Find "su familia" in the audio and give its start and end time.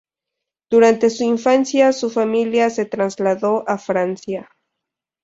1.93-2.71